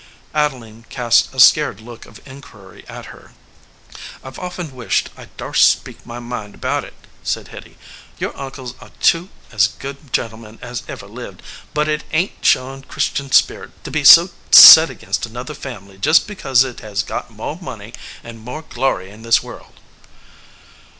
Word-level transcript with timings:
Adeline 0.33 0.83
cast 0.89 1.31
a 1.31 1.39
scared 1.39 1.79
look 1.79 2.07
of 2.07 2.19
inquiry 2.25 2.83
at 2.89 3.05
her. 3.13 3.33
"I 4.23 4.31
ve 4.31 4.41
often 4.41 4.75
wished 4.75 5.11
I 5.15 5.25
darst 5.37 5.69
speak 5.69 6.03
my 6.07 6.17
mind 6.17 6.55
about 6.55 6.83
it," 6.83 6.95
said 7.21 7.49
Hitty. 7.49 7.77
"Your 8.17 8.35
uncles 8.35 8.73
are 8.81 8.89
two 8.99 9.29
as 9.51 9.67
good 9.67 10.11
gen 10.11 10.31
tlemen 10.31 10.57
as 10.59 10.81
ever 10.87 11.05
lived, 11.05 11.43
but 11.75 11.87
it 11.87 12.03
ain 12.11 12.29
t 12.29 12.33
showing 12.41 12.81
Christian 12.81 13.31
spirit 13.31 13.69
to 13.83 13.91
be 13.91 14.03
so 14.03 14.31
set 14.49 14.89
against 14.89 15.27
another 15.27 15.53
family 15.53 15.99
just 15.99 16.25
be 16.25 16.33
cause 16.35 16.63
it 16.63 16.79
has 16.79 17.03
got 17.03 17.29
more 17.29 17.59
money 17.61 17.93
and 18.23 18.39
more 18.39 18.63
glory 18.63 19.11
in 19.11 19.21
this 19.21 19.43
world." 19.43 19.79